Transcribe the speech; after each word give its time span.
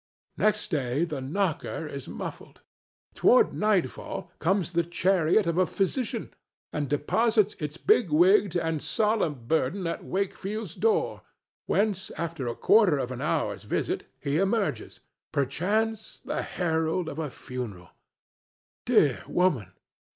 Next 0.35 0.71
day 0.71 1.05
the 1.05 1.21
knocker 1.21 1.85
is 1.85 2.07
muffled. 2.07 2.61
Toward 3.13 3.53
nightfall 3.53 4.31
comes 4.39 4.71
the 4.71 4.81
chariot 4.83 5.45
of 5.45 5.59
a 5.59 5.67
physician 5.67 6.33
and 6.73 6.89
deposits 6.89 7.53
its 7.59 7.77
big 7.77 8.09
wigged 8.09 8.55
and 8.55 8.81
solemn 8.81 9.45
burden 9.45 9.85
at 9.85 10.03
Wakefield's 10.03 10.73
door, 10.73 11.21
whence 11.67 12.09
after 12.17 12.47
a 12.47 12.55
quarter 12.55 12.97
of 12.97 13.11
an 13.11 13.21
hour's 13.21 13.61
visit 13.63 14.07
he 14.19 14.37
emerges, 14.39 15.01
perchance 15.31 16.19
the 16.25 16.41
herald 16.41 17.07
of 17.07 17.19
a 17.19 17.29
funeral. 17.29 17.91
Dear 18.87 19.23
woman! 19.27 19.73